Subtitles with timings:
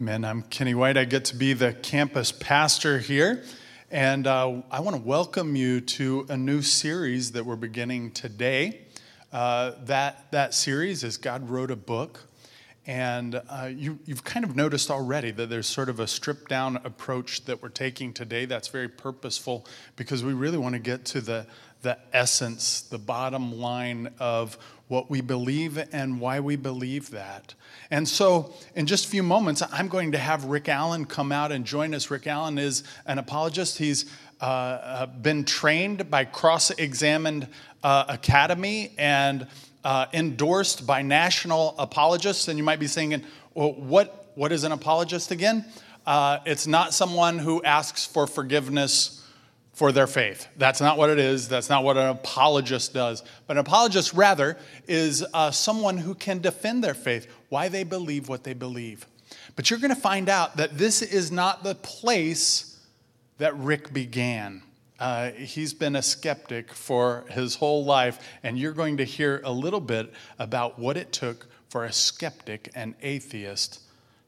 [0.00, 0.24] Amen.
[0.24, 0.96] I'm Kenny White.
[0.96, 3.44] I get to be the campus pastor here.
[3.92, 8.80] And uh, I want to welcome you to a new series that we're beginning today.
[9.32, 12.24] Uh, that, that series is God Wrote a Book.
[12.88, 16.78] And uh, you, you've kind of noticed already that there's sort of a stripped down
[16.78, 19.64] approach that we're taking today that's very purposeful
[19.94, 21.46] because we really want to get to the,
[21.82, 24.58] the essence, the bottom line of
[24.88, 27.54] what we believe and why we believe that.
[27.90, 31.52] And so, in just a few moments, I'm going to have Rick Allan come out
[31.52, 32.10] and join us.
[32.10, 33.78] Rick Allan is an apologist.
[33.78, 34.04] He's
[34.40, 37.48] uh, uh been trained by Cross Examined
[37.82, 39.46] uh, Academy and
[39.84, 42.48] uh, endorsed by national apologists.
[42.48, 43.22] And you might be thinking,
[43.54, 45.64] well, what, what is an apologist again?
[46.06, 49.23] Uh, it's not someone who asks for forgiveness
[49.74, 50.46] for their faith.
[50.56, 51.48] That's not what it is.
[51.48, 53.22] That's not what an apologist does.
[53.46, 54.56] But an apologist, rather,
[54.86, 59.06] is uh, someone who can defend their faith, why they believe what they believe.
[59.56, 62.80] But you're going to find out that this is not the place
[63.38, 64.62] that Rick began.
[65.00, 69.52] Uh, he's been a skeptic for his whole life, and you're going to hear a
[69.52, 73.80] little bit about what it took for a skeptic and atheist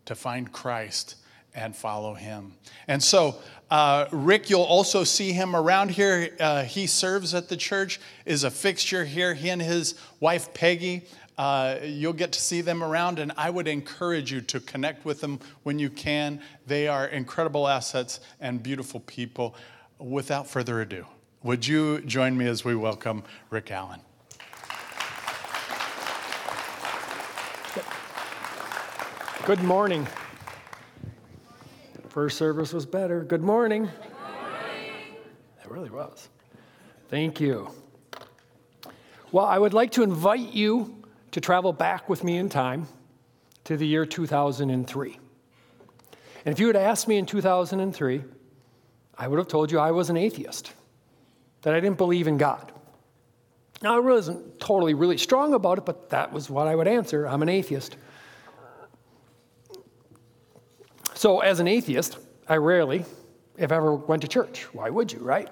[0.07, 1.15] to find Christ
[1.57, 2.53] and follow him.
[2.87, 3.37] And so,
[3.71, 6.37] uh, Rick, you'll also see him around here.
[6.39, 9.35] Uh, he serves at the church, is a fixture here.
[9.35, 11.07] He and his wife, Peggy,
[11.39, 15.21] uh, you'll get to see them around, and I would encourage you to connect with
[15.21, 16.41] them when you can.
[16.67, 19.57] They are incredible assets and beautiful people.
[19.98, 21.07] Without further ado,
[21.43, 24.01] would you join me as we welcome Rick Allan?
[29.47, 30.07] Good morning.
[32.17, 33.22] First service was better.
[33.22, 33.83] Good morning.
[33.83, 34.92] Good morning.
[35.62, 36.31] It really was.
[37.11, 37.69] Thank you.
[39.33, 42.89] Well, I would like to invite you to travel back with me in time
[43.64, 45.19] to the year 2003.
[46.47, 48.25] And if you had asked me in 2003,
[49.19, 50.73] I would have told you I was an atheist,
[51.61, 52.73] that I didn't believe in God.
[53.83, 57.27] Now, I wasn't totally really strong about it, but that was what I would answer.
[57.29, 57.98] I'm an atheist.
[61.17, 63.07] So, as an atheist, I rarely,
[63.57, 64.67] if ever, went to church.
[64.75, 65.49] Why would you, right?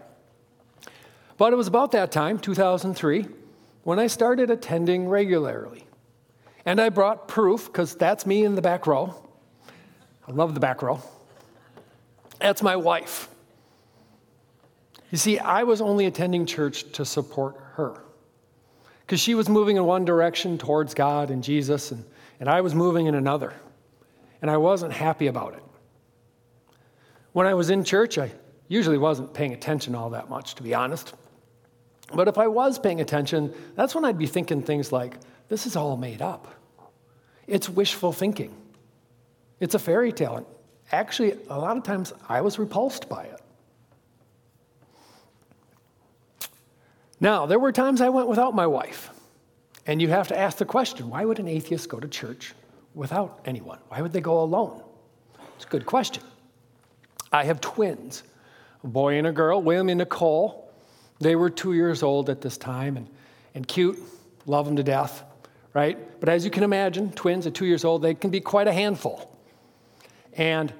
[1.39, 3.27] But it was about that time, 2003,
[3.83, 5.87] when I started attending regularly.
[6.67, 9.15] And I brought proof, because that's me in the back row.
[10.29, 11.01] I love the back row.
[12.41, 13.31] That's my wife.
[15.11, 18.03] You see, I was only attending church to support her.
[19.01, 22.05] Because she was moving in one direction towards God and Jesus, and,
[22.39, 23.55] and I was moving in another
[24.45, 25.63] and I wasn't happy about it.
[27.33, 28.31] When I was in church, I
[28.69, 31.15] usually wasn't paying attention all that much, to be honest.
[32.13, 35.17] But if I was paying attention, that's when I'd be thinking things like,
[35.49, 36.47] this is all made up.
[37.47, 38.55] It's wishful thinking.
[39.61, 40.37] It's a fairy tale.
[40.37, 40.47] And
[40.93, 43.41] actually, a lot of times I was repulsed by it.
[47.19, 49.09] Now, there were times I went without my wife.
[49.87, 52.53] And you have to ask the question why would an atheist go to church
[52.95, 53.79] without anyone?
[53.89, 54.83] Why would they go alone?
[55.57, 56.23] It's a good question.
[57.33, 58.23] I have twins,
[58.83, 60.73] a boy and a girl, William and Nicole.
[61.19, 63.09] They were two years old at this time and,
[63.55, 63.99] and cute,
[64.47, 65.25] love them to death,
[65.73, 65.99] right?
[66.21, 68.73] But as you can imagine, twins at two years old, they can be quite a
[68.73, 69.37] handful.
[70.35, 70.73] And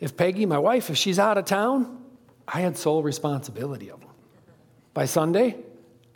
[0.00, 2.02] if Peggy, my wife, if she's out of town,
[2.46, 4.08] I had sole responsibility of them.
[4.94, 5.56] By Sunday,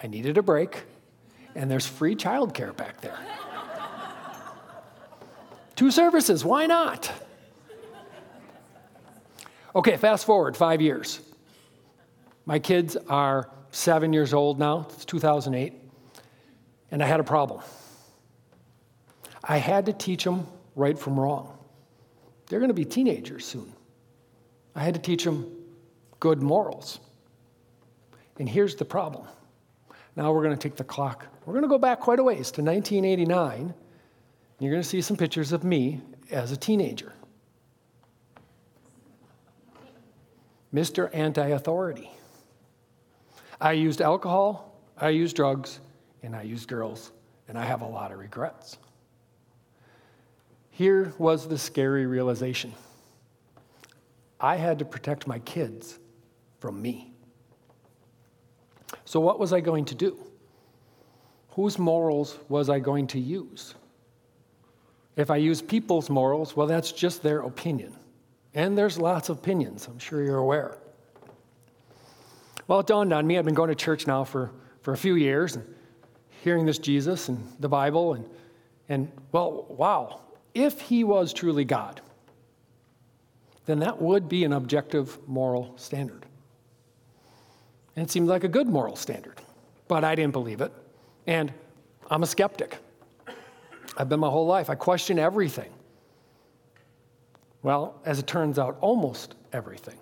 [0.02, 0.82] I needed a break,
[1.54, 3.18] and there's free childcare back there.
[5.82, 7.10] Two services, why not?
[9.74, 11.18] Okay, fast forward five years.
[12.46, 15.72] My kids are seven years old now, it's 2008,
[16.92, 17.62] and I had a problem.
[19.42, 21.58] I had to teach them right from wrong.
[22.46, 23.72] They're going to be teenagers soon.
[24.76, 25.50] I had to teach them
[26.20, 27.00] good morals.
[28.38, 29.26] And here's the problem.
[30.14, 31.26] Now we're going to take the clock.
[31.44, 33.74] We're going to go back quite a ways to 1989
[34.62, 36.00] you're going to see some pictures of me
[36.30, 37.12] as a teenager.
[40.72, 41.10] Mr.
[41.12, 42.10] Anti Authority.
[43.60, 45.80] I used alcohol, I used drugs,
[46.22, 47.12] and I used girls,
[47.48, 48.78] and I have a lot of regrets.
[50.70, 52.72] Here was the scary realization
[54.40, 55.98] I had to protect my kids
[56.58, 57.12] from me.
[59.04, 60.18] So, what was I going to do?
[61.50, 63.74] Whose morals was I going to use?
[65.16, 67.94] If I use people's morals, well, that's just their opinion.
[68.54, 70.78] And there's lots of opinions, I'm sure you're aware.
[72.68, 74.50] Well, it dawned on me, I've been going to church now for,
[74.82, 75.74] for a few years, and
[76.42, 78.28] hearing this Jesus and the Bible, and,
[78.88, 80.20] and well, wow,
[80.54, 82.00] if he was truly God,
[83.66, 86.26] then that would be an objective moral standard.
[87.96, 89.40] And it seemed like a good moral standard,
[89.88, 90.72] but I didn't believe it.
[91.26, 91.52] And
[92.10, 92.78] I'm a skeptic.
[93.96, 94.70] I've been my whole life.
[94.70, 95.70] I question everything.
[97.62, 99.98] Well, as it turns out, almost everything.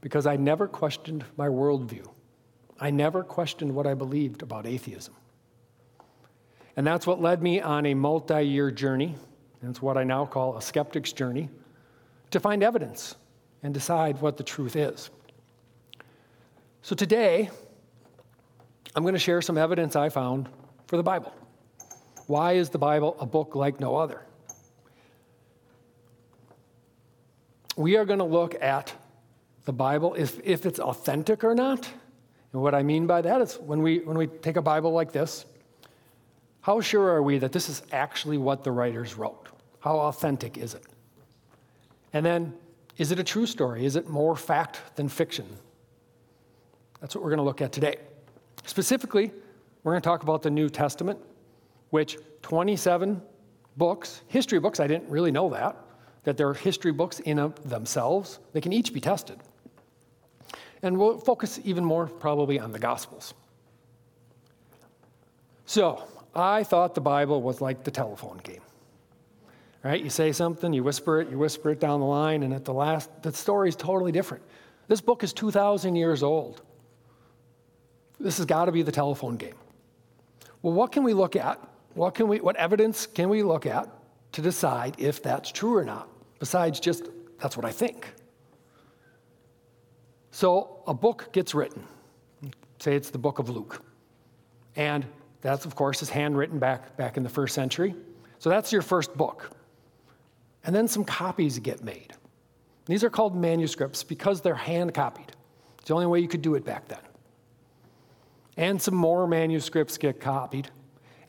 [0.00, 2.06] Because I never questioned my worldview.
[2.80, 5.14] I never questioned what I believed about atheism.
[6.76, 9.14] And that's what led me on a multi year journey,
[9.60, 11.48] and it's what I now call a skeptic's journey,
[12.30, 13.14] to find evidence
[13.62, 15.10] and decide what the truth is.
[16.82, 17.48] So today,
[18.94, 20.48] I'm going to share some evidence I found
[20.86, 21.32] for the Bible.
[22.26, 24.22] Why is the Bible a book like no other?
[27.76, 28.94] We are going to look at
[29.64, 31.88] the Bible if, if it's authentic or not.
[32.52, 35.12] And what I mean by that is when we, when we take a Bible like
[35.12, 35.44] this,
[36.60, 39.48] how sure are we that this is actually what the writers wrote?
[39.80, 40.84] How authentic is it?
[42.12, 42.54] And then,
[42.96, 43.84] is it a true story?
[43.84, 45.46] Is it more fact than fiction?
[47.00, 47.96] That's what we're going to look at today.
[48.64, 49.32] Specifically,
[49.82, 51.18] we're going to talk about the New Testament,
[51.94, 53.22] which 27
[53.76, 55.76] books, history books, I didn't really know that,
[56.24, 58.40] that they're history books in themselves.
[58.52, 59.38] They can each be tested.
[60.82, 63.32] And we'll focus even more probably on the Gospels.
[65.66, 66.02] So,
[66.34, 68.62] I thought the Bible was like the telephone game.
[69.84, 70.02] Right?
[70.02, 72.74] You say something, you whisper it, you whisper it down the line, and at the
[72.74, 74.42] last, the story is totally different.
[74.88, 76.60] This book is 2,000 years old.
[78.18, 79.54] This has got to be the telephone game.
[80.60, 81.60] Well, what can we look at?
[81.94, 83.88] What, can we, what evidence can we look at
[84.32, 86.08] to decide if that's true or not,
[86.38, 87.08] besides just,
[87.38, 88.12] that's what I think?
[90.30, 91.84] So, a book gets written.
[92.80, 93.84] Say it's the book of Luke.
[94.74, 95.06] And
[95.40, 97.94] that's, of course, is handwritten back, back in the first century.
[98.40, 99.50] So, that's your first book.
[100.64, 102.12] And then some copies get made.
[102.86, 105.32] These are called manuscripts because they're hand copied.
[105.78, 106.98] It's the only way you could do it back then
[108.56, 110.70] and some more manuscripts get copied.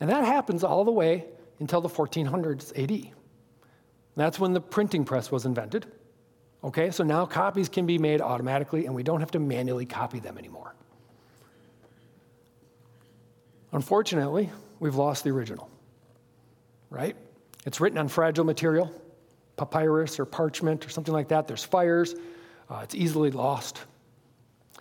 [0.00, 1.24] And that happens all the way
[1.60, 3.12] until the 1400s AD.
[4.16, 5.86] That's when the printing press was invented.
[6.64, 10.18] Okay, so now copies can be made automatically and we don't have to manually copy
[10.18, 10.74] them anymore.
[13.72, 14.50] Unfortunately,
[14.80, 15.70] we've lost the original,
[16.88, 17.14] right?
[17.66, 18.90] It's written on fragile material,
[19.56, 21.46] papyrus or parchment or something like that.
[21.46, 22.14] There's fires,
[22.70, 23.82] uh, it's easily lost.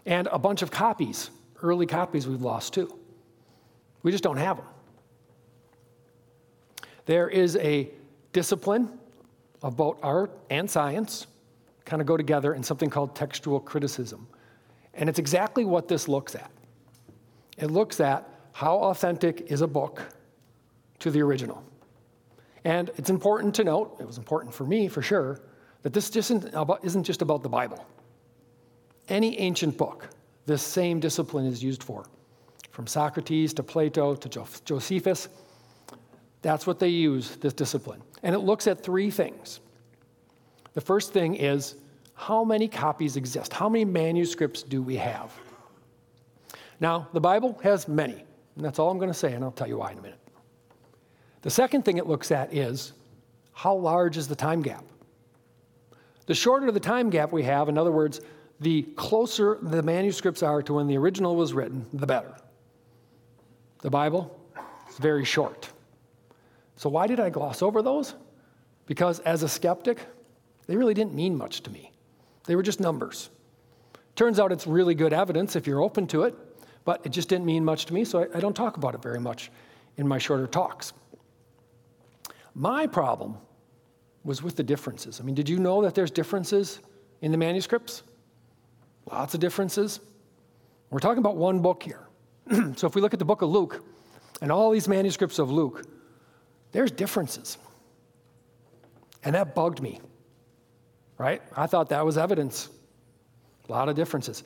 [0.05, 1.29] And a bunch of copies
[1.61, 2.93] early copies we've lost too.
[4.03, 4.65] We just don't have them.
[7.05, 7.89] There is a
[8.33, 8.97] discipline
[9.61, 11.27] of both art and science
[11.85, 14.27] kind of go together in something called textual criticism.
[14.93, 16.49] And it's exactly what this looks at.
[17.57, 20.01] It looks at how authentic is a book
[20.99, 21.63] to the original.
[22.63, 25.41] And it's important to note, it was important for me for sure,
[25.83, 27.85] that this just isn't just about the Bible.
[29.07, 30.09] Any ancient book
[30.47, 32.05] this same discipline is used for.
[32.71, 35.27] From Socrates to Plato to Josephus,
[36.45, 38.03] that's what they use, this discipline.
[38.21, 39.61] And it looks at three things.
[40.73, 41.73] The first thing is
[42.13, 43.51] how many copies exist?
[43.51, 45.33] How many manuscripts do we have?
[46.79, 48.23] Now, the Bible has many,
[48.55, 50.19] and that's all I'm going to say, and I'll tell you why in a minute.
[51.41, 52.93] The second thing it looks at is
[53.53, 54.85] how large is the time gap?
[56.27, 58.21] The shorter the time gap we have, in other words,
[58.59, 62.35] the closer the manuscripts are to when the original was written, the better.
[63.81, 64.39] The Bible
[64.87, 65.71] is very short.
[66.75, 68.15] So, why did I gloss over those?
[68.85, 69.99] Because as a skeptic,
[70.67, 71.91] they really didn't mean much to me.
[72.45, 73.29] They were just numbers.
[74.15, 76.35] Turns out it's really good evidence if you're open to it,
[76.85, 79.01] but it just didn't mean much to me, so I, I don't talk about it
[79.01, 79.51] very much
[79.97, 80.93] in my shorter talks.
[82.53, 83.37] My problem
[84.23, 85.19] was with the differences.
[85.19, 86.79] I mean, did you know that there's differences
[87.21, 88.03] in the manuscripts?
[89.11, 89.99] Lots of differences.
[90.89, 92.07] We're talking about one book here.
[92.75, 93.83] so if we look at the book of Luke
[94.41, 95.85] and all these manuscripts of Luke,
[96.75, 97.57] there's differences.
[99.23, 100.01] And that bugged me,
[101.17, 101.41] right?
[101.55, 102.67] I thought that was evidence.
[103.69, 104.43] A lot of differences.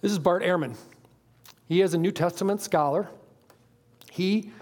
[0.00, 0.76] This is Bart Ehrman.
[1.66, 3.08] He is a New Testament scholar.
[4.12, 4.52] He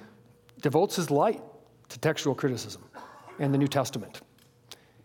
[0.62, 1.42] devotes his light
[1.90, 2.82] to textual criticism
[3.38, 4.22] in the New Testament.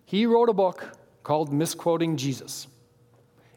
[0.06, 2.68] He wrote a book called Misquoting Jesus.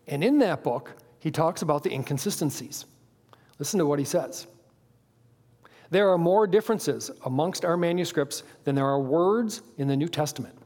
[0.08, 2.84] And in that book, he talks about the inconsistencies.
[3.60, 4.48] Listen to what he says.
[5.92, 10.56] There are more differences amongst our manuscripts than there are words in the New Testament.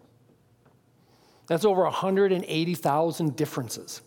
[1.48, 4.02] That's over 180,000 differences.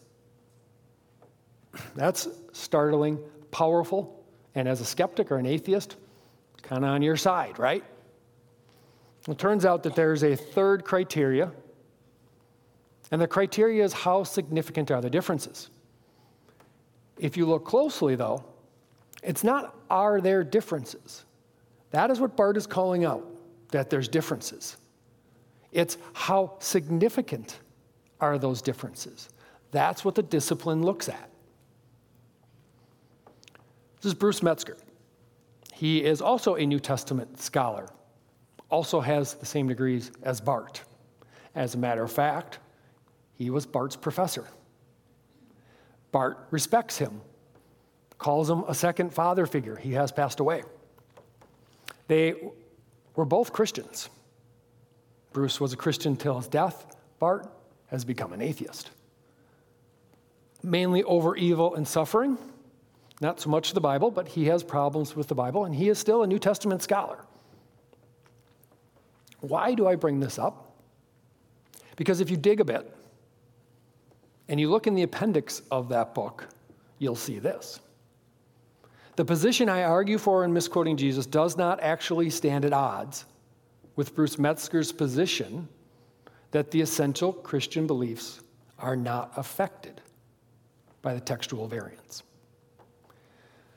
[1.94, 3.20] That's startling,
[3.52, 4.24] powerful,
[4.56, 5.98] and as a skeptic or an atheist,
[6.62, 7.84] kind of on your side, right?
[9.28, 11.52] It turns out that there's a third criteria
[13.12, 15.70] And the criteria is how significant are the differences?
[17.18, 18.44] If you look closely, though,
[19.24, 21.26] it's not are there differences.
[21.92, 23.26] That is what Bart is calling out,
[23.72, 24.78] that there's differences.
[25.72, 27.60] It's how significant
[28.20, 29.30] are those differences.
[29.72, 31.30] That's what the discipline looks at.
[34.02, 34.78] This is Bruce Metzger.
[35.74, 37.88] He is also a New Testament scholar,
[38.70, 40.84] also has the same degrees as Bart.
[41.56, 42.60] As a matter of fact,
[43.38, 44.48] he was Bart's professor.
[46.12, 47.22] Bart respects him,
[48.20, 49.76] calls him a second father figure.
[49.76, 50.64] He has passed away.
[52.08, 52.36] They
[53.16, 54.10] were both Christians.
[55.34, 56.96] Bruce was a Christian till his death.
[57.18, 57.48] Bart
[57.88, 58.92] has become an atheist.
[60.62, 62.38] Mainly over evil and suffering,
[63.22, 65.98] not so much the Bible, but he has problems with the Bible, and he is
[65.98, 67.20] still a New Testament scholar.
[69.42, 70.74] Why do I bring this up?
[71.96, 72.94] Because if you dig a bit
[74.50, 76.48] and you look in the appendix of that book,
[76.98, 77.80] you'll see this.
[79.20, 83.26] The position I argue for in misquoting Jesus does not actually stand at odds
[83.98, 85.68] with Bruce Metzger's position
[86.52, 88.40] that the essential Christian beliefs
[88.78, 90.00] are not affected
[91.02, 92.24] by the textual variants.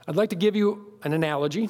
[0.06, 1.68] I'd like to give you an analogy.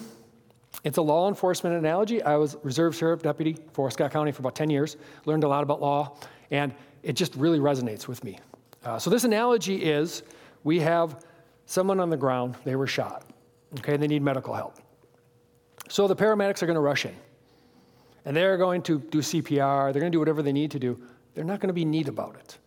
[0.85, 2.23] It's a law enforcement analogy.
[2.23, 5.63] I was reserve sheriff deputy for Scott County for about 10 years, learned a lot
[5.63, 6.19] about law,
[6.51, 8.39] and it just really resonates with me.
[8.85, 10.25] Uh, so, this analogy is
[10.63, 11.25] we have
[11.65, 13.32] someone on the ground, they were shot,
[13.79, 14.79] okay, they need medical help.
[15.89, 17.15] So, the paramedics are going to rush in,
[18.25, 21.01] and they're going to do CPR, they're going to do whatever they need to do.
[21.35, 22.59] They're not going to be neat about it,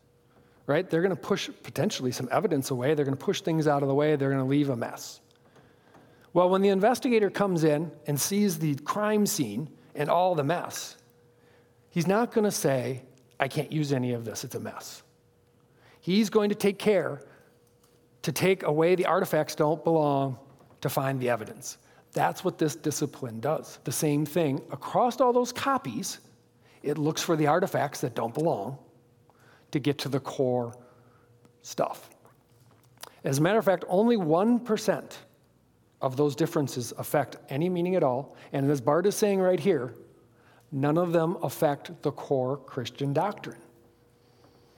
[0.68, 0.90] right?
[0.90, 3.88] They're going to push potentially some evidence away, they're going to push things out of
[3.88, 5.22] the way, they're going to leave a mess.
[6.34, 10.98] Well, when the investigator comes in and sees the crime scene and all the mess,
[11.90, 13.04] he's not going to say,
[13.40, 15.02] I can't use any of this, it's a mess.
[16.02, 17.22] He's going to take care
[18.24, 20.38] to take away the artifacts don't belong
[20.86, 21.80] to find the evidence.
[22.14, 23.80] That's what this discipline does.
[23.86, 26.20] The same thing across all those copies,
[26.84, 28.78] it looks for the artifacts that don't belong
[29.72, 30.78] to get to the core
[31.64, 32.12] stuff.
[33.24, 35.12] As a matter of fact, only 1%
[36.02, 38.36] of those differences affect any meaning at all.
[38.54, 39.96] And as Bart is saying right here,
[40.72, 43.58] none of them affect the core Christian doctrine.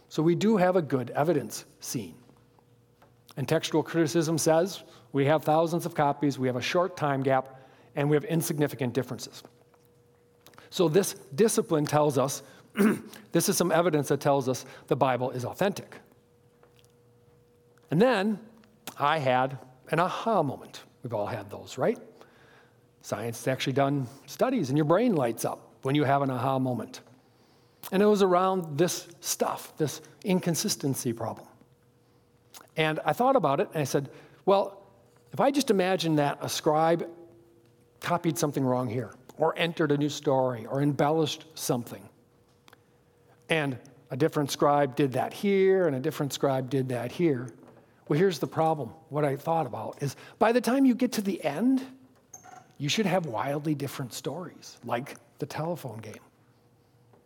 [0.08, 2.16] So we do have a good evidence scene.
[3.38, 7.62] And textual criticism says we have thousands of copies, we have a short time gap,
[7.96, 9.44] and we have insignificant differences.
[10.70, 12.44] So this discipline tells us
[13.32, 15.96] this is some evidence that tells us the Bible is authentic.
[17.90, 18.40] And then
[19.00, 19.58] I had
[19.90, 20.82] an aha moment.
[21.04, 21.98] We've all had those, right?
[23.02, 26.60] Science has actually done studies, and your brain lights up when you have an aha
[26.60, 27.02] moment.
[27.92, 31.48] And it was around this stuff, this inconsistency problem.
[32.76, 34.10] And I thought about it and I said,
[34.46, 34.84] well,
[35.34, 37.08] if I just imagine that a scribe
[38.00, 42.08] copied something wrong here, or entered a new story, or embellished something,
[43.50, 43.78] and
[44.10, 47.50] a different scribe did that here, and a different scribe did that here,
[48.08, 48.90] well, here's the problem.
[49.10, 51.82] What I thought about is by the time you get to the end,
[52.78, 56.22] you should have wildly different stories, like the telephone game.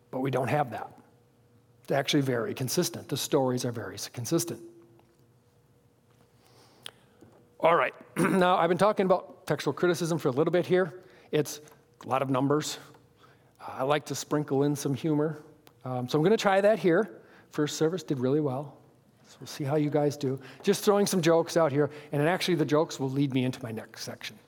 [0.09, 0.91] But we don't have that.
[1.83, 3.09] It's actually very consistent.
[3.09, 4.59] The stories are very consistent.
[7.63, 10.95] All right, now I've been talking about textual criticism for a little bit here.
[11.31, 11.61] It's
[12.03, 12.79] a lot of numbers.
[13.59, 15.43] I like to sprinkle in some humor.
[15.85, 17.21] Um, so I'm going to try that here.
[17.51, 18.77] First service did really well.
[19.27, 20.39] So we'll see how you guys do.
[20.63, 23.71] Just throwing some jokes out here, and actually, the jokes will lead me into my
[23.71, 24.39] next section.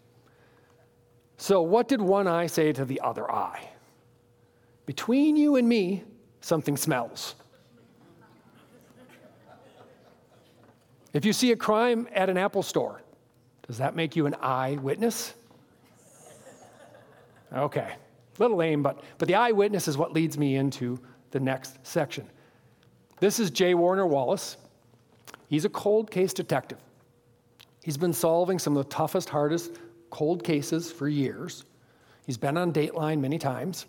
[1.38, 3.70] So, what did one eye say to the other eye?
[4.88, 6.03] Between you and me,
[6.41, 7.36] something smells.
[11.13, 13.01] If you see a crime at an Apple store,
[13.67, 15.36] does that make you an eyewitness?
[17.53, 21.77] Okay, a little lame, but, but the eyewitness is what leads me into the next
[21.86, 22.27] section.
[23.20, 23.75] This is J.
[23.75, 24.58] Warner Wallace.
[25.48, 26.79] He's a cold case detective.
[27.84, 29.77] He's been solving some of the toughest, hardest
[30.10, 31.63] cold cases for years.
[32.25, 33.86] He's been on Dateline many times,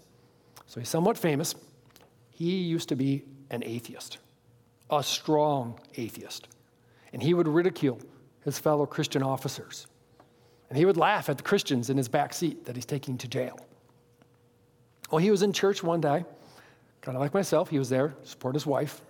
[0.66, 1.54] so he's somewhat famous.
[2.30, 4.18] He used to be an atheist,
[4.90, 6.48] a strong atheist,
[7.14, 7.98] and he would ridicule
[8.44, 9.86] his fellow Christian officers.
[10.68, 13.28] And he would laugh at the Christians in his back seat that he's taking to
[13.28, 13.58] jail.
[15.10, 16.24] Well, he was in church one day,
[17.00, 17.70] kind of like myself.
[17.70, 19.00] He was there to support his wife.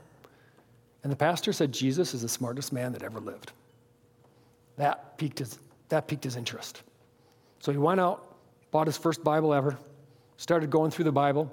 [1.02, 3.52] And the pastor said Jesus is the smartest man that ever lived.
[4.76, 5.58] That piqued his,
[5.88, 6.82] that piqued his interest.
[7.58, 8.36] So he went out,
[8.70, 9.78] bought his first Bible ever,
[10.36, 11.50] started going through the Bible,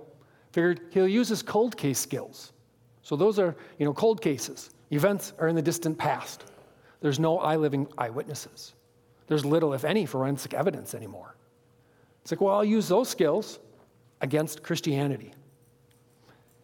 [0.51, 2.51] figured he'll use his cold case skills.
[3.03, 4.71] So those are, you know, cold cases.
[4.91, 6.43] Events are in the distant past.
[6.99, 8.73] There's no eye living eyewitnesses.
[9.27, 11.35] There's little, if any, forensic evidence anymore.
[12.21, 13.59] It's like, well, I'll use those skills
[14.19, 15.33] against Christianity.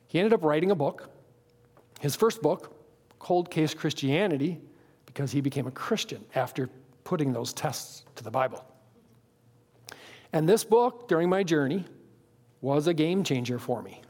[0.08, 1.10] He ended up writing a book,
[2.00, 2.74] his first book,
[3.20, 4.62] Cold Case Christianity,
[5.06, 6.70] because he became a Christian after
[7.04, 8.64] putting those tests to the Bible.
[10.34, 11.86] And this book, during my journey,
[12.62, 14.02] was a game changer for me.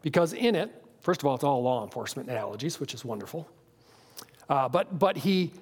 [0.00, 3.48] Because in it, first of all, it's all law enforcement analogies, which is wonderful.
[4.48, 5.52] Uh, but, but he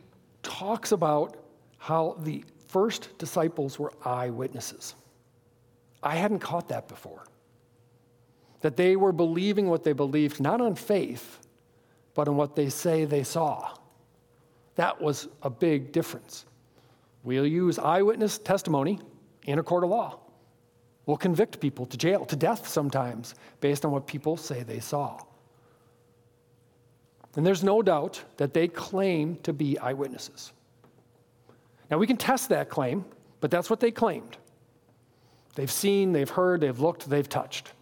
[0.42, 1.36] talks about
[1.78, 4.94] how the first disciples were eyewitnesses.
[6.02, 7.24] I hadn't caught that before.
[8.60, 11.40] That they were believing what they believed, not on faith,
[12.14, 13.74] but on what they say they saw.
[14.76, 16.46] That was a big difference.
[17.22, 18.98] We'll use eyewitness testimony
[19.46, 20.20] in a court of law.
[21.06, 25.20] We'll convict people to jail, to death sometimes, based on what people say they saw.
[27.36, 30.52] And there's no doubt that they claim to be eyewitnesses.
[31.90, 33.04] Now, we can test that claim,
[33.40, 34.36] but that's what they claimed.
[35.54, 37.72] They've seen, they've heard, they've looked, they've touched.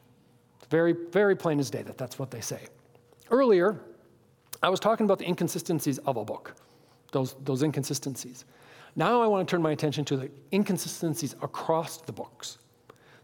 [0.58, 2.60] It's very, very plain as day that that's what they say.
[3.30, 3.78] Earlier,
[4.62, 6.54] I was talking about the inconsistencies of a book,
[7.12, 8.44] those, those inconsistencies.
[8.96, 12.58] Now I want to turn my attention to the inconsistencies across the books.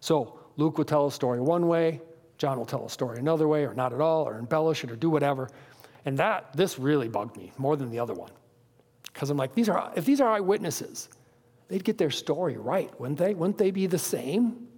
[0.01, 2.01] So Luke will tell a story one way,
[2.37, 4.97] John will tell a story another way, or not at all, or embellish it, or
[4.97, 5.49] do whatever.
[6.05, 8.31] And that, this really bugged me more than the other one.
[9.13, 11.09] Because I'm like, these are, if these are eyewitnesses,
[11.69, 13.35] they'd get their story right, wouldn't they?
[13.35, 14.69] Wouldn't they be the same?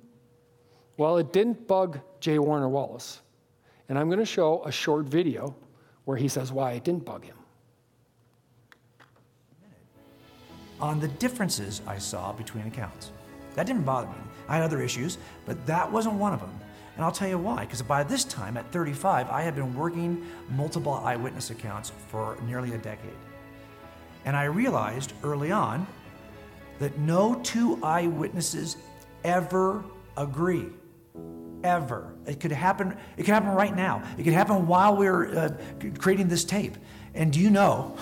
[0.97, 2.38] Well, it didn't bug J.
[2.38, 3.21] Warner Wallace.
[3.88, 5.54] And I'm going to show a short video
[6.04, 7.37] where he says why it didn't bug him.
[10.80, 13.11] On the differences I saw between accounts.
[13.54, 14.14] That didn't bother me.
[14.49, 16.61] I had other issues, but that wasn't one of them.
[16.97, 17.65] And I'll tell you why.
[17.65, 22.73] Because by this time, at 35, I had been working multiple eyewitness accounts for nearly
[22.73, 23.11] a decade.
[24.25, 25.87] And I realized early on
[26.79, 28.77] that no two eyewitnesses
[29.25, 29.85] ever
[30.16, 30.66] agree.
[31.62, 32.14] Ever.
[32.27, 32.97] It could happen.
[33.16, 34.03] It could happen right now.
[34.18, 35.57] It could happen while we're uh,
[35.99, 36.77] creating this tape.
[37.14, 37.97] And do you know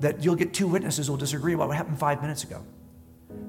[0.00, 2.64] that you'll get two witnesses who will disagree about what happened five minutes ago?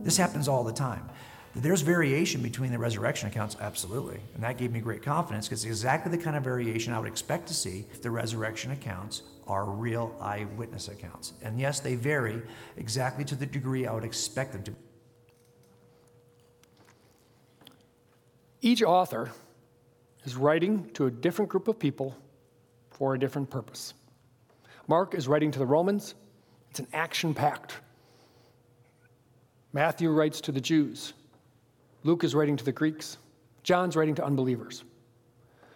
[0.03, 1.09] This happens all the time.
[1.53, 4.21] There's variation between the resurrection accounts, absolutely.
[4.35, 7.09] And that gave me great confidence because it's exactly the kind of variation I would
[7.09, 11.33] expect to see if the resurrection accounts are real eyewitness accounts.
[11.41, 12.41] And yes, they vary
[12.77, 14.75] exactly to the degree I would expect them to.
[18.61, 19.31] Each author
[20.23, 22.15] is writing to a different group of people
[22.91, 23.93] for a different purpose.
[24.87, 26.15] Mark is writing to the Romans,
[26.69, 27.79] it's an action packed.
[29.73, 31.13] Matthew writes to the Jews.
[32.03, 33.17] Luke is writing to the Greeks,
[33.63, 34.83] John's writing to unbelievers.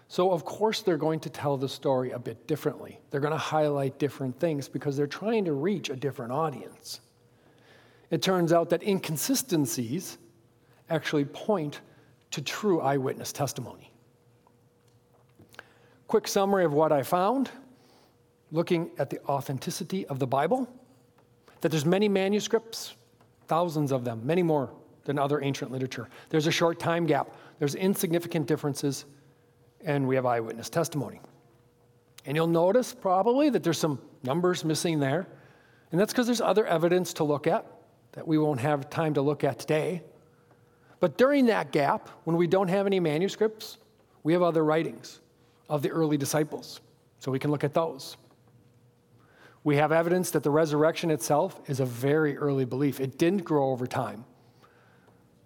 [0.07, 2.99] So, of course, they're going to tell the story a bit differently.
[3.09, 6.99] They're going to highlight different things because they're trying to reach a different audience.
[8.11, 10.17] It turns out that inconsistencies
[10.89, 11.81] actually point
[12.31, 13.91] to true eyewitness testimony.
[16.07, 17.49] Quick summary of what I found
[18.51, 20.67] looking at the authenticity of the Bible
[21.61, 22.93] that there's many manuscripts,
[23.47, 24.71] thousands of them, many more
[25.05, 26.09] than other ancient literature.
[26.29, 29.05] There's a short time gap, there's insignificant differences,
[29.83, 31.21] and we have eyewitness testimony.
[32.25, 35.27] And you'll notice probably that there's some numbers missing there,
[35.91, 37.65] and that's because there's other evidence to look at
[38.13, 40.01] that we won't have time to look at today.
[40.99, 43.77] But during that gap, when we don't have any manuscripts,
[44.23, 45.19] we have other writings
[45.69, 46.81] of the early disciples,
[47.19, 48.17] so we can look at those.
[49.63, 52.99] We have evidence that the resurrection itself is a very early belief.
[52.99, 54.25] It didn't grow over time.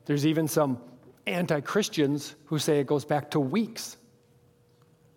[0.09, 0.81] There's even some
[1.27, 3.97] anti Christians who say it goes back to weeks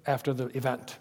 [0.04, 0.98] after the event.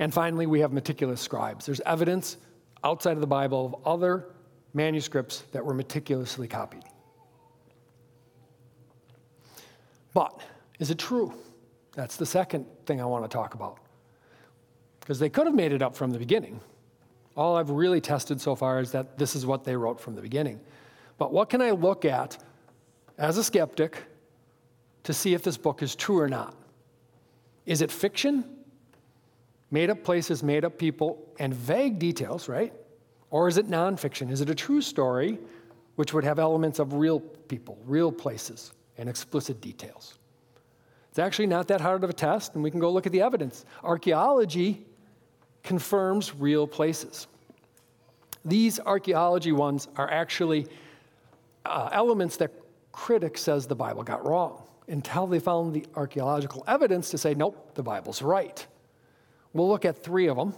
[0.00, 1.66] And finally, we have meticulous scribes.
[1.66, 2.38] There's evidence
[2.82, 4.26] outside of the Bible of other
[4.74, 6.82] manuscripts that were meticulously copied.
[10.12, 10.40] But
[10.80, 11.32] is it true?
[11.94, 13.78] That's the second thing I want to talk about.
[14.98, 16.60] Because they could have made it up from the beginning.
[17.36, 20.20] All I've really tested so far is that this is what they wrote from the
[20.20, 20.58] beginning.
[21.20, 22.42] But what can I look at
[23.18, 24.04] as a skeptic
[25.02, 26.56] to see if this book is true or not?
[27.66, 28.42] Is it fiction?
[29.70, 32.72] Made up places, made up people, and vague details, right?
[33.28, 34.30] Or is it nonfiction?
[34.30, 35.38] Is it a true story
[35.96, 40.18] which would have elements of real people, real places, and explicit details?
[41.10, 43.20] It's actually not that hard of a test, and we can go look at the
[43.20, 43.66] evidence.
[43.84, 44.86] Archaeology
[45.64, 47.26] confirms real places.
[48.42, 50.66] These archaeology ones are actually
[51.64, 52.52] uh, elements that
[52.92, 54.62] critics says the Bible got wrong.
[54.88, 58.66] until they found the archaeological evidence to say, nope, the Bible's right.
[59.52, 60.52] We'll look at three of them.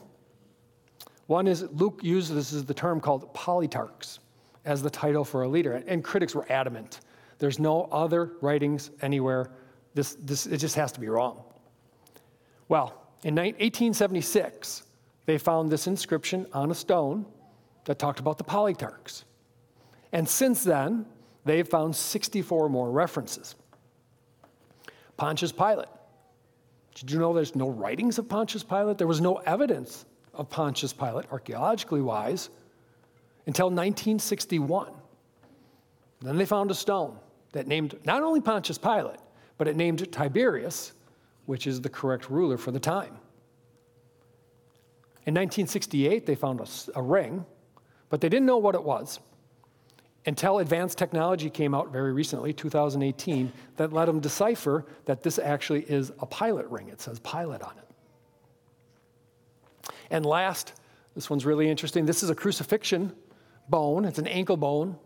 [1.27, 4.21] One is Luke uses the term called politarchs
[4.65, 7.01] as the title for a leader, and critics were adamant.
[7.39, 9.51] There's no other writings anywhere.
[9.95, 11.43] This, this, it just has to be wrong.
[12.69, 14.85] Well, in 1876,
[15.27, 17.27] they found this inscription on a stone
[17.85, 19.25] that talked about the politarchs.
[20.13, 21.07] And since then,
[21.45, 23.55] they've found 64 more references.
[25.17, 25.89] Pontius Pilate.
[26.95, 28.99] Did you know there's no writings of Pontius Pilate?
[28.99, 32.51] There was no evidence of Pontius Pilate, archaeologically wise,
[33.47, 34.93] until 1961.
[36.21, 37.19] Then they found a stone
[37.53, 39.19] that named not only Pontius Pilate,
[39.59, 40.93] but it named Tiberius,
[41.47, 43.17] which is the correct ruler for the time.
[45.25, 46.67] In 1968, they found a,
[46.99, 47.45] a ring,
[48.11, 49.21] but they didn't know what it was
[50.27, 55.83] until advanced technology came out very recently, 2018, that let them decipher that this actually
[55.83, 56.89] is a Pilate ring.
[56.89, 59.93] It says Pilate on it.
[60.11, 60.75] And last,
[61.15, 62.07] this one's really interesting.
[62.07, 63.13] This is a crucifixion
[63.69, 64.97] bone, it's an ankle bone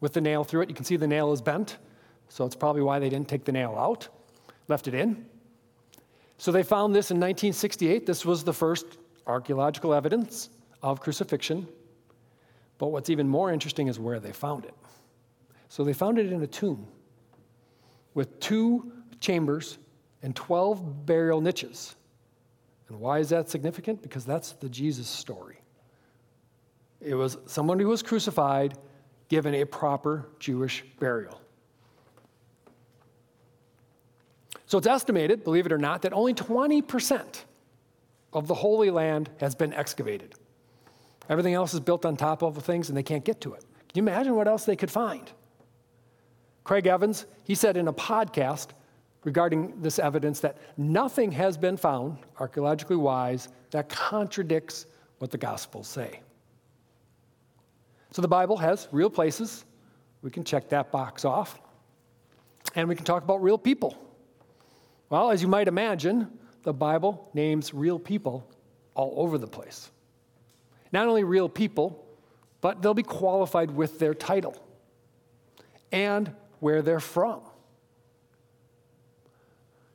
[0.00, 0.68] with the nail through it.
[0.68, 1.76] You can see the nail is bent,
[2.28, 4.08] so it's probably why they didn't take the nail out,
[4.68, 5.26] left it in.
[6.38, 8.04] So they found this in 1968.
[8.04, 10.50] This was the first archaeological evidence
[10.82, 11.66] of crucifixion.
[12.78, 14.74] But what's even more interesting is where they found it.
[15.68, 16.86] So they found it in a tomb
[18.14, 19.78] with two chambers
[20.22, 21.96] and 12 burial niches.
[22.88, 24.02] And why is that significant?
[24.02, 25.60] Because that's the Jesus story.
[27.00, 28.78] It was someone who was crucified
[29.28, 31.40] given a proper Jewish burial.
[34.66, 37.42] So it's estimated, believe it or not, that only 20%
[38.32, 40.34] of the Holy Land has been excavated.
[41.28, 43.60] Everything else is built on top of things and they can't get to it.
[43.60, 45.30] Can you imagine what else they could find?
[46.64, 48.68] Craig Evans, he said in a podcast
[49.24, 54.86] regarding this evidence that nothing has been found, archaeologically wise, that contradicts
[55.18, 56.20] what the Gospels say.
[58.12, 59.64] So the Bible has real places.
[60.22, 61.60] We can check that box off.
[62.74, 63.96] And we can talk about real people.
[65.08, 66.28] Well, as you might imagine,
[66.62, 68.48] the Bible names real people
[68.94, 69.90] all over the place.
[70.92, 72.04] Not only real people,
[72.60, 74.56] but they'll be qualified with their title
[75.92, 77.40] and where they're from.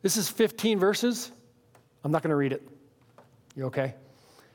[0.01, 1.31] This is 15 verses.
[2.03, 2.67] I'm not going to read it.
[3.55, 3.95] You okay?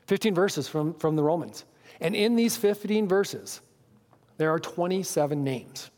[0.06, 1.64] 15 verses from, from the Romans.
[2.00, 3.60] And in these 15 verses,
[4.38, 5.90] there are 27 names.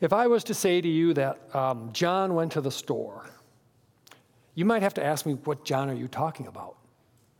[0.00, 3.28] If I was to say to you that um, John went to the store,
[4.54, 6.77] you might have to ask me, what John are you talking about?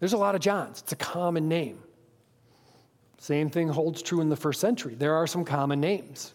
[0.01, 1.81] There's a lot of Johns, it's a common name.
[3.19, 4.95] Same thing holds true in the first century.
[4.95, 6.35] There are some common names.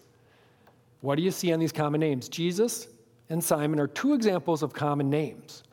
[0.99, 2.27] What do you see on these common names?
[2.27, 2.87] Jesus
[3.29, 5.63] and Simon are two examples of common names,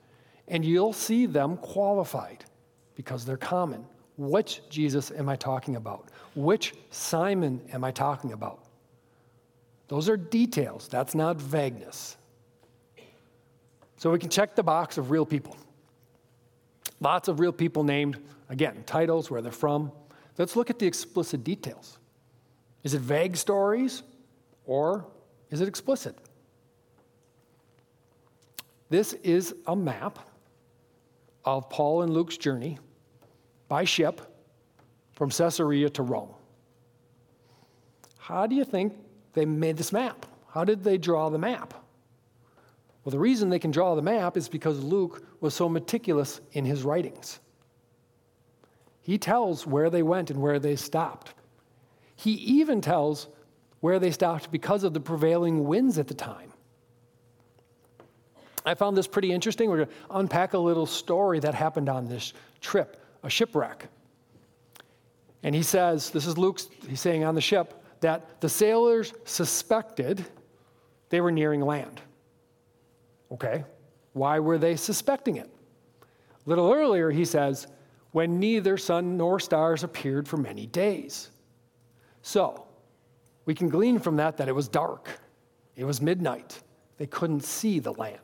[0.49, 2.45] and you'll see them qualified
[2.95, 3.85] because they're common.
[4.17, 6.11] Which Jesus am I talking about?
[6.35, 8.65] Which Simon am I talking about?
[9.89, 12.17] Those are details, that's not vagueness.
[13.97, 15.57] So we can check the box of real people.
[17.01, 19.91] Lots of real people named, again, titles, where they're from.
[20.39, 21.99] Let's look at the explicit details.
[22.83, 24.03] Is it vague stories
[24.65, 25.07] or
[25.51, 26.17] is it explicit?
[28.89, 30.19] This is a map
[31.45, 32.79] of Paul and Luke's journey
[33.69, 34.21] by ship
[35.13, 36.35] from Caesarea to Rome.
[38.19, 38.95] How do you think
[39.33, 40.27] they made this map?
[40.53, 41.75] How did they draw the map?
[43.05, 46.65] Well, the reason they can draw the map is because Luke was so meticulous in
[46.65, 47.41] his writings.
[49.03, 51.35] He tells where they went and where they stopped.
[52.17, 53.29] He even tells
[53.81, 56.53] where they stopped because of the prevailing winds at the time.
[58.67, 59.71] I found this pretty interesting.
[59.71, 63.89] We're going to unpack a little story that happened on this trip, a shipwreck.
[65.43, 70.25] And he says, this is Luke, he's saying on the ship, that the sailors suspected
[71.09, 72.01] they were nearing land.
[73.33, 73.65] Okay,
[74.13, 75.51] why were they suspecting it?
[76.47, 77.67] A little earlier, he says,
[78.13, 81.31] when neither sun nor stars appeared for many days.
[82.23, 82.67] So,
[83.45, 85.21] we can glean from that that it was dark.
[85.77, 86.61] It was midnight.
[86.99, 88.19] They couldn't see the land.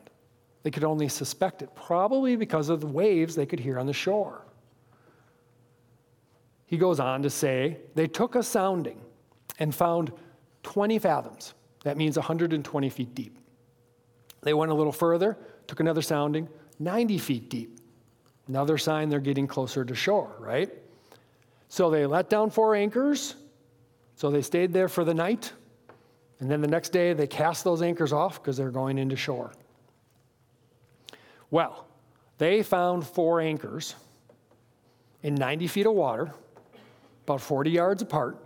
[0.63, 3.93] They could only suspect it, probably because of the waves they could hear on the
[3.93, 4.45] shore.
[6.65, 8.99] He goes on to say, they took a sounding
[9.59, 10.11] and found
[10.63, 11.53] 20 fathoms.
[11.83, 13.37] That means 120 feet deep.
[14.41, 15.37] They went a little further,
[15.67, 16.47] took another sounding,
[16.79, 17.79] 90 feet deep.
[18.47, 20.71] Another sign they're getting closer to shore, right?
[21.67, 23.35] So they let down four anchors.
[24.15, 25.51] So they stayed there for the night.
[26.39, 29.51] And then the next day, they cast those anchors off because they're going into shore.
[31.49, 31.85] Well,
[32.37, 33.95] they found four anchors
[35.23, 36.31] in 90 feet of water,
[37.23, 38.37] about 40 yards apart,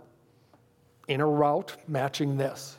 [1.08, 2.78] in a route matching this.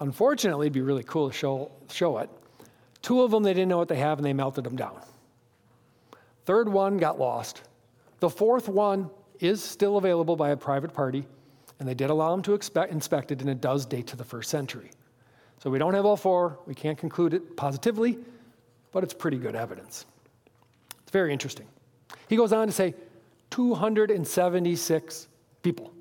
[0.00, 2.30] Unfortunately, it'd be really cool to show, show it.
[3.08, 5.00] Two of them, they didn't know what they have and they melted them down.
[6.44, 7.62] Third one got lost.
[8.20, 9.08] The fourth one
[9.40, 11.24] is still available by a private party,
[11.80, 14.24] and they did allow them to expect, inspect it, and it does date to the
[14.24, 14.90] first century.
[15.56, 16.58] So we don't have all four.
[16.66, 18.18] We can't conclude it positively,
[18.92, 20.04] but it's pretty good evidence.
[21.00, 21.66] It's very interesting.
[22.28, 22.94] He goes on to say
[23.48, 25.28] 276
[25.62, 25.94] people.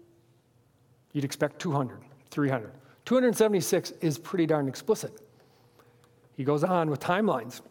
[1.14, 2.00] You'd expect 200,
[2.32, 2.70] 300.
[3.06, 5.22] 276 is pretty darn explicit.
[6.38, 7.62] He goes on with timelines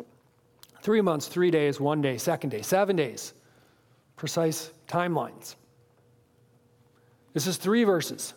[0.82, 3.32] three months, three days, one day, second day, seven days.
[4.16, 5.54] Precise timelines.
[7.32, 8.34] This is three verses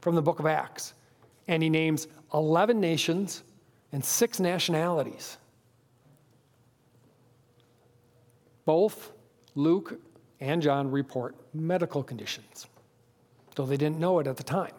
[0.00, 0.94] from the book of Acts,
[1.48, 3.42] and he names 11 nations
[3.92, 5.36] and six nationalities.
[8.64, 9.12] Both
[9.54, 10.00] Luke
[10.40, 12.66] and John report medical conditions,
[13.54, 14.74] though they didn't know it at the time.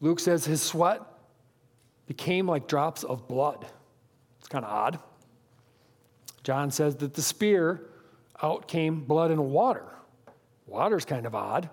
[0.00, 1.02] Luke says his sweat
[2.08, 3.66] became like drops of blood.
[4.40, 4.98] It's kind of odd.
[6.42, 7.82] John says that the spear
[8.42, 9.84] out came blood and water.
[10.66, 11.68] Water's kind of odd.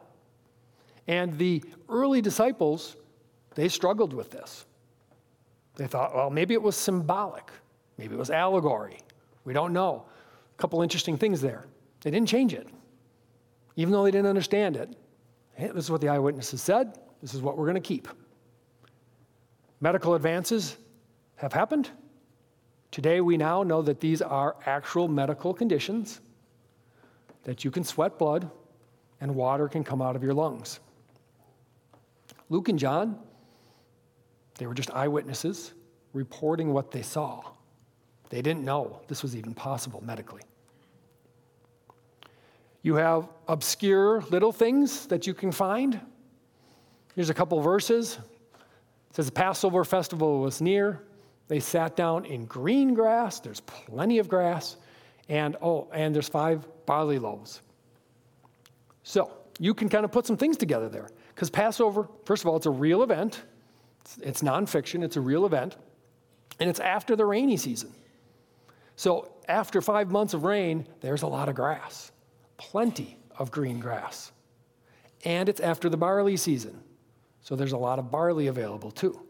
[1.07, 2.97] And the early disciples,
[3.55, 4.65] they struggled with this.
[5.77, 7.49] They thought, well, maybe it was symbolic,
[7.97, 8.97] maybe it was allegory.
[9.45, 10.05] We don't know.
[10.57, 11.65] A couple interesting things there.
[12.01, 12.67] They didn't change it,
[13.75, 14.95] even though they didn't understand it.
[15.53, 16.97] Hey, this is what the eyewitnesses said.
[17.21, 18.07] This is what we're going to keep.
[19.81, 20.77] Medical advances
[21.35, 21.89] have happened.
[22.91, 26.21] Today, we now know that these are actual medical conditions,
[27.43, 28.49] that you can sweat blood
[29.21, 30.79] and water can come out of your lungs.
[32.49, 33.19] Luke and John,
[34.57, 35.73] they were just eyewitnesses
[36.13, 37.43] reporting what they saw.
[38.29, 40.41] They didn't know this was even possible medically.
[42.81, 45.99] You have obscure little things that you can find.
[47.15, 48.19] Here's a couple verses.
[49.15, 51.01] Says the Passover festival was near.
[51.47, 53.39] They sat down in green grass.
[53.39, 54.75] There's plenty of grass.
[55.29, 57.61] And oh, and there's five barley loaves.
[59.03, 61.07] So you can kind of put some things together there.
[61.33, 63.41] Because Passover, first of all, it's a real event.
[64.01, 65.77] It's, it's nonfiction, it's a real event.
[66.59, 67.93] And it's after the rainy season.
[68.97, 72.11] So after five months of rain, there's a lot of grass,
[72.57, 74.33] plenty of green grass.
[75.23, 76.81] And it's after the barley season.
[77.45, 79.21] So there's a lot of barley available too.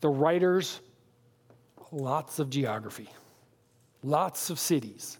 [0.00, 0.80] The writers,
[1.92, 3.08] lots of geography,
[4.02, 5.18] lots of cities,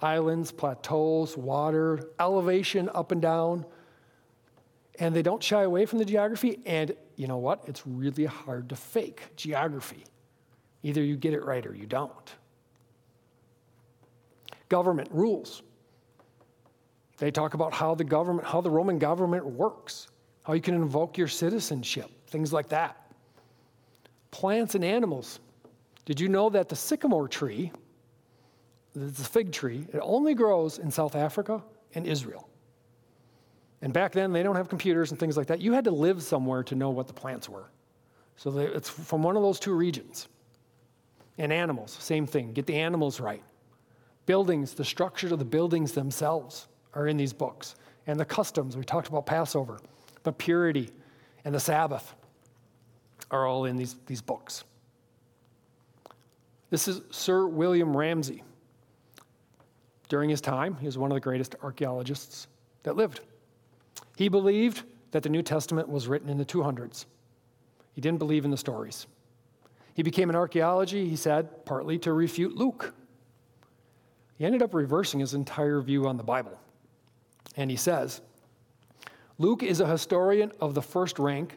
[0.00, 3.66] islands, plateaus, water, elevation up and down.
[5.00, 6.60] And they don't shy away from the geography.
[6.64, 7.64] And you know what?
[7.66, 10.04] It's really hard to fake geography.
[10.84, 12.34] Either you get it right or you don't.
[14.68, 15.64] Government rules.
[17.18, 20.08] They talk about how the government, how the Roman government works,
[20.42, 22.96] how you can invoke your citizenship, things like that.
[24.30, 25.40] Plants and animals.
[26.04, 27.72] Did you know that the sycamore tree,
[28.94, 31.62] the fig tree, it only grows in South Africa
[31.94, 32.48] and Israel?
[33.82, 35.60] And back then, they don't have computers and things like that.
[35.60, 37.70] You had to live somewhere to know what the plants were.
[38.36, 40.28] So they, it's from one of those two regions.
[41.38, 42.52] And animals, same thing.
[42.52, 43.42] Get the animals right.
[44.24, 47.76] Buildings, the structure of the buildings themselves are in these books.
[48.08, 49.78] And the customs, we talked about Passover,
[50.24, 50.90] the purity,
[51.44, 52.14] and the Sabbath
[53.30, 54.64] are all in these, these books.
[56.70, 58.42] This is Sir William Ramsay.
[60.08, 62.48] During his time, he was one of the greatest archaeologists
[62.84, 63.20] that lived.
[64.16, 67.06] He believed that the New Testament was written in the 200s.
[67.92, 69.06] He didn't believe in the stories.
[69.94, 72.94] He became an archaeology, he said, partly to refute Luke.
[74.36, 76.58] He ended up reversing his entire view on the Bible.
[77.54, 78.20] And he says,
[79.38, 81.56] Luke is a historian of the first rank.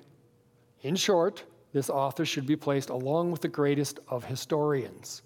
[0.81, 5.21] In short, this author should be placed along with the greatest of historians.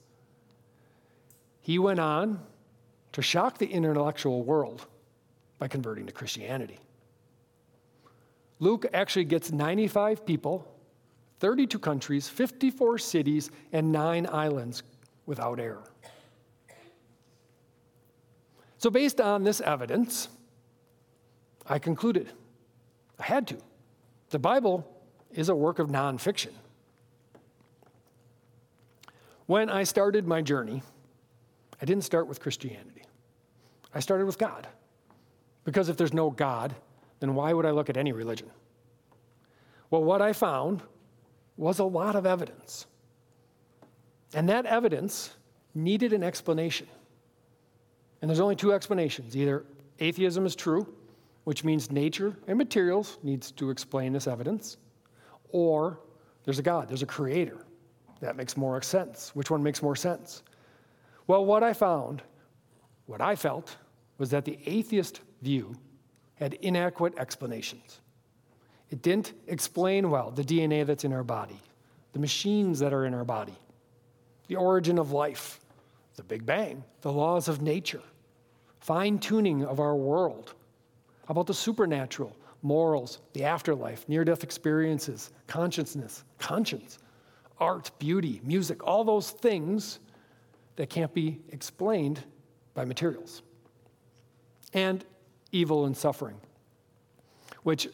[1.61, 2.39] He went on
[3.13, 4.85] to shock the intellectual world
[5.59, 6.79] by converting to Christianity.
[8.59, 10.67] Luke actually gets 95 people
[11.39, 14.81] 32 countries, 54 cities, and nine islands
[15.25, 15.83] without error.
[18.77, 20.29] So, based on this evidence,
[21.67, 22.31] I concluded
[23.19, 23.57] I had to.
[24.29, 24.87] The Bible
[25.31, 26.51] is a work of nonfiction.
[29.45, 30.81] When I started my journey,
[31.81, 33.03] I didn't start with Christianity.
[33.93, 34.67] I started with God.
[35.63, 36.75] Because if there's no God,
[37.19, 38.49] then why would I look at any religion?
[39.89, 40.81] Well, what I found
[41.57, 42.85] was a lot of evidence.
[44.33, 45.35] And that evidence
[45.75, 46.87] needed an explanation.
[48.21, 49.65] And there's only two explanations either
[49.99, 50.87] atheism is true,
[51.43, 54.77] which means nature and materials needs to explain this evidence,
[55.49, 55.99] or
[56.43, 57.65] there's a God, there's a creator.
[58.19, 59.31] That makes more sense.
[59.35, 60.43] Which one makes more sense?
[61.27, 62.21] Well, what I found,
[63.05, 63.75] what I felt,
[64.17, 65.75] was that the atheist view
[66.35, 67.99] had inadequate explanations.
[68.89, 71.59] It didn't explain well the DNA that's in our body,
[72.13, 73.57] the machines that are in our body,
[74.47, 75.59] the origin of life,
[76.15, 78.03] the Big Bang, the laws of nature,
[78.79, 80.53] fine tuning of our world,
[81.27, 86.99] about the supernatural, morals, the afterlife, near death experiences, consciousness, conscience,
[87.59, 89.99] art, beauty, music, all those things
[90.75, 92.23] that can't be explained
[92.73, 93.41] by materials.
[94.73, 95.05] And
[95.51, 96.35] evil and suffering,
[97.61, 97.87] which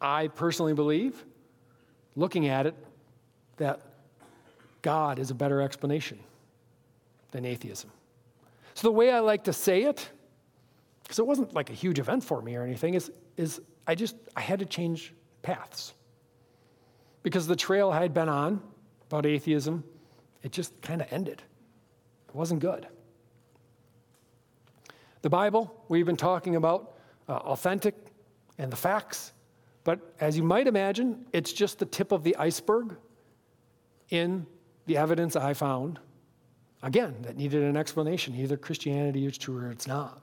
[0.00, 1.24] I personally believe,
[2.14, 2.74] looking at it,
[3.56, 3.80] that
[4.82, 6.18] God is a better explanation
[7.30, 7.90] than atheism.
[8.74, 10.08] So, the way I like to say it,
[11.10, 14.14] because it wasn't like a huge event for me or anything, is, is I just
[14.36, 15.92] I had to change paths.
[17.24, 18.62] Because the trail I had been on
[19.08, 19.82] about atheism,
[20.44, 21.42] it just kind of ended.
[22.28, 22.86] It wasn't good.
[25.22, 26.94] The Bible, we've been talking about
[27.28, 27.96] uh, authentic
[28.58, 29.32] and the facts,
[29.82, 32.94] but as you might imagine, it's just the tip of the iceberg
[34.10, 34.46] in
[34.86, 35.98] the evidence I found.
[36.84, 38.36] Again, that needed an explanation.
[38.36, 40.22] Either Christianity is true or it's not.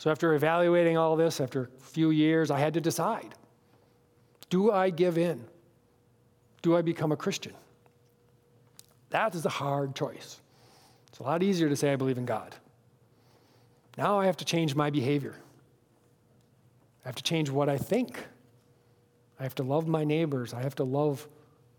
[0.00, 3.34] So, after evaluating all this, after a few years, I had to decide
[4.48, 5.44] do I give in?
[6.62, 7.52] Do I become a Christian?
[9.10, 10.40] That is a hard choice.
[11.08, 12.56] It's a lot easier to say I believe in God.
[13.98, 15.34] Now I have to change my behavior.
[17.04, 18.26] I have to change what I think.
[19.38, 20.54] I have to love my neighbors.
[20.54, 21.28] I have to love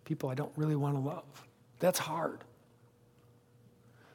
[0.05, 1.47] people I don't really want to love.
[1.79, 2.43] That's hard.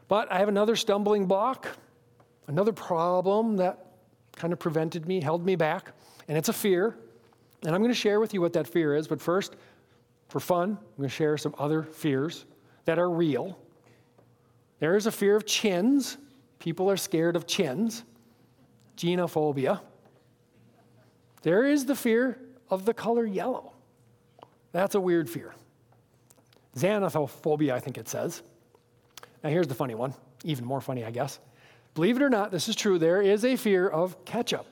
[0.06, 1.66] But I have another stumbling block,
[2.46, 3.85] another problem that
[4.36, 5.92] kind of prevented me, held me back,
[6.28, 6.96] and it's a fear.
[7.64, 9.08] And I'm going to share with you what that fear is.
[9.08, 9.56] But first,
[10.28, 12.44] for fun, I'm going to share some other fears
[12.84, 13.58] that are real.
[14.78, 16.18] There is a fear of chins.
[16.58, 18.04] People are scared of chins,
[18.96, 19.80] genophobia.
[21.42, 22.38] There is the fear
[22.70, 23.72] of the color yellow.
[24.72, 25.54] That's a weird fear.
[26.76, 28.42] Xanthophobia, I think it says.
[29.42, 30.12] Now, here's the funny one,
[30.44, 31.38] even more funny, I guess.
[31.96, 32.98] Believe it or not, this is true.
[32.98, 34.66] There is a fear of ketchup.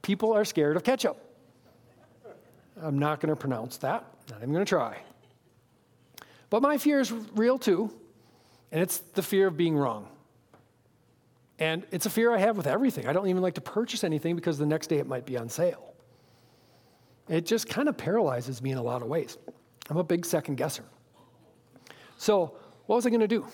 [0.00, 1.18] People are scared of ketchup.
[2.80, 5.02] I'm not going to pronounce that, not even going to try.
[6.48, 7.92] But my fear is real too,
[8.70, 10.06] and it's the fear of being wrong.
[11.58, 13.08] And it's a fear I have with everything.
[13.08, 15.48] I don't even like to purchase anything because the next day it might be on
[15.48, 15.94] sale.
[17.28, 19.36] It just kind of paralyzes me in a lot of ways.
[19.88, 20.84] I'm a big second guesser.
[22.18, 22.54] So,
[22.86, 23.46] what was I going to do?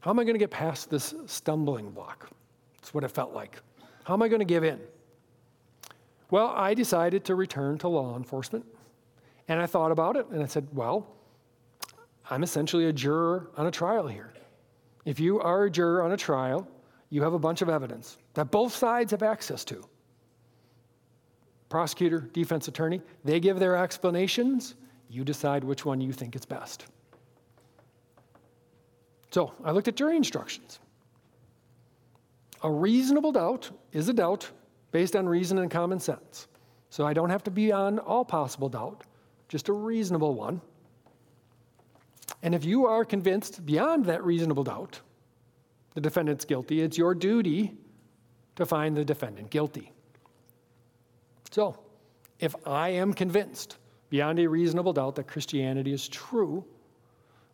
[0.00, 2.28] How am I going to get past this stumbling block?
[2.76, 3.60] That's what it felt like.
[4.04, 4.80] How am I going to give in?
[6.30, 8.64] Well, I decided to return to law enforcement.
[9.48, 11.06] And I thought about it and I said, well,
[12.30, 14.32] I'm essentially a juror on a trial here.
[15.04, 16.68] If you are a juror on a trial,
[17.10, 19.82] you have a bunch of evidence that both sides have access to.
[21.70, 24.74] Prosecutor, defense attorney, they give their explanations.
[25.08, 26.86] You decide which one you think is best.
[29.30, 30.78] So I looked at jury instructions.
[32.62, 34.50] A reasonable doubt is a doubt
[34.90, 36.48] based on reason and common sense.
[36.90, 39.04] So I don't have to be on all possible doubt,
[39.48, 40.60] just a reasonable one.
[42.42, 45.00] And if you are convinced beyond that reasonable doubt
[45.94, 47.74] the defendant's guilty, it's your duty
[48.56, 49.92] to find the defendant guilty.
[51.50, 51.78] So,
[52.38, 53.78] if I am convinced
[54.10, 56.64] beyond a reasonable doubt that Christianity is true,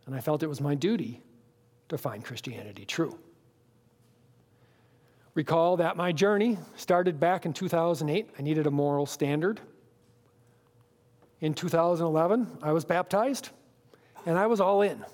[0.06, 1.22] and I felt it was my duty
[1.88, 3.18] to find Christianity true.
[5.34, 8.30] Recall that my journey started back in 2008.
[8.38, 9.60] I needed a moral standard.
[11.40, 13.50] In 2011, I was baptized
[14.26, 15.04] and I was all in.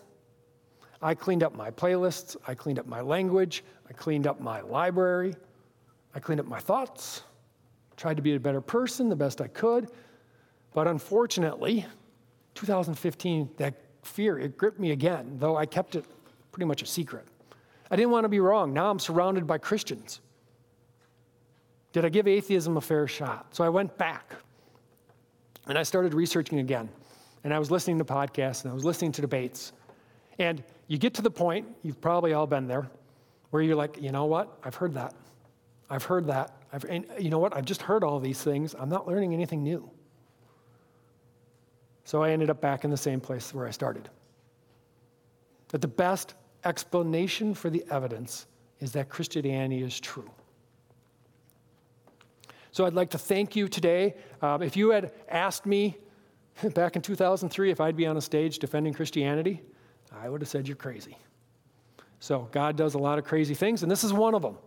[1.02, 5.34] I cleaned up my playlists, I cleaned up my language, I cleaned up my library,
[6.14, 7.22] I cleaned up my thoughts,
[7.96, 9.90] tried to be a better person the best I could.
[10.74, 11.86] But unfortunately,
[12.54, 16.04] 2015, that fear, it gripped me again, though I kept it
[16.52, 17.26] pretty much a secret.
[17.90, 18.72] I didn't want to be wrong.
[18.72, 20.20] Now I'm surrounded by Christians.
[21.92, 23.54] Did I give atheism a fair shot?
[23.54, 24.34] So I went back
[25.66, 26.88] and I started researching again
[27.42, 29.72] and I was listening to podcasts and I was listening to debates.
[30.38, 32.88] And you get to the point, you've probably all been there,
[33.50, 34.56] where you're like, you know what?
[34.62, 35.14] I've heard that.
[35.88, 36.52] I've heard that.
[36.72, 37.56] I've, and you know what?
[37.56, 38.74] I've just heard all these things.
[38.78, 39.90] I'm not learning anything new.
[42.04, 44.08] So I ended up back in the same place where I started.
[45.68, 46.34] That the best
[46.64, 48.46] explanation for the evidence
[48.80, 50.30] is that Christianity is true.
[52.72, 54.14] So I'd like to thank you today.
[54.42, 55.96] Um, if you had asked me
[56.74, 59.60] back in 2003 if I'd be on a stage defending Christianity,
[60.12, 61.16] I would have said you're crazy.
[62.20, 64.58] So God does a lot of crazy things, and this is one of them.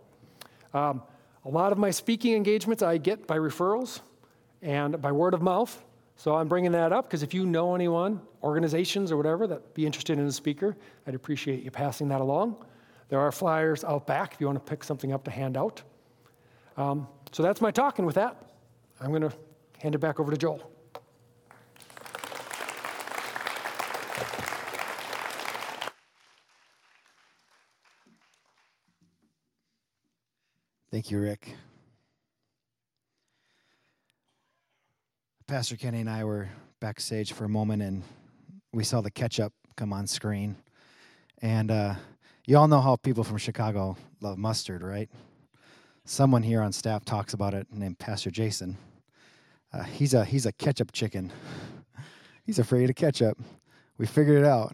[0.74, 1.04] Um,
[1.46, 4.00] a lot of my speaking engagements I get by referrals
[4.62, 5.84] and by word of mouth.
[6.16, 9.86] So I'm bringing that up because if you know anyone, organizations or whatever that be
[9.86, 12.66] interested in a speaker, I'd appreciate you passing that along.
[13.10, 15.82] There are flyers out back if you want to pick something up to hand out.
[16.78, 18.52] Um, so that's my talk, and with that,
[19.02, 19.34] I'm going to
[19.80, 20.72] hand it back over to Joel.
[30.90, 31.56] Thank you, Rick.
[35.54, 36.50] Pastor Kenny and I were
[36.80, 38.02] backstage for a moment and
[38.72, 40.56] we saw the ketchup come on screen.
[41.44, 41.94] And uh,
[42.48, 45.12] you all know how people from Chicago love mustard, right?
[46.06, 48.80] Someone here on staff talks about it named Pastor Jason.
[49.72, 51.32] Uh, he's, a, he's a ketchup chicken.
[52.48, 53.38] He's afraid of ketchup.
[54.00, 54.74] We figured it out.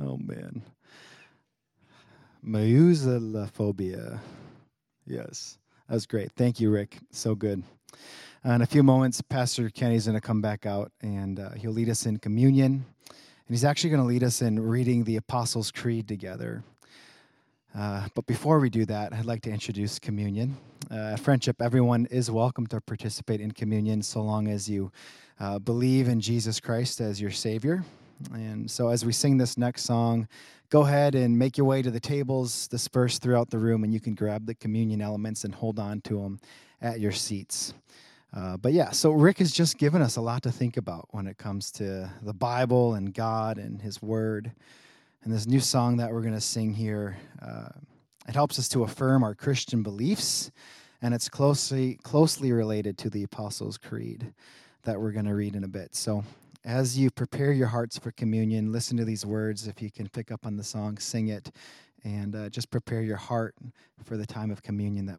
[0.00, 0.62] Oh, man.
[2.42, 4.18] Mauselophobia.
[5.04, 5.58] Yes,
[5.88, 6.32] that was great.
[6.32, 6.96] Thank you, Rick.
[7.10, 7.62] So good.
[8.44, 11.70] Uh, in a few moments, Pastor Kenny's going to come back out and uh, he'll
[11.70, 12.84] lead us in communion.
[13.08, 16.64] And he's actually going to lead us in reading the Apostles' Creed together.
[17.72, 20.56] Uh, but before we do that, I'd like to introduce communion.
[20.90, 24.90] Uh, Friendship, everyone is welcome to participate in communion so long as you
[25.38, 27.84] uh, believe in Jesus Christ as your Savior.
[28.34, 30.26] And so, as we sing this next song,
[30.68, 34.00] go ahead and make your way to the tables dispersed throughout the room, and you
[34.00, 36.40] can grab the communion elements and hold on to them
[36.80, 37.72] at your seats.
[38.34, 41.26] Uh, but yeah, so Rick has just given us a lot to think about when
[41.26, 44.52] it comes to the Bible and God and His Word.
[45.22, 47.68] And this new song that we're going to sing here, uh,
[48.26, 50.50] it helps us to affirm our Christian beliefs,
[51.02, 54.32] and it's closely closely related to the Apostles' Creed
[54.84, 55.94] that we're going to read in a bit.
[55.94, 56.24] So
[56.64, 59.66] as you prepare your hearts for communion, listen to these words.
[59.66, 61.50] If you can pick up on the song, sing it,
[62.04, 63.54] and uh, just prepare your heart
[64.04, 65.10] for the time of communion that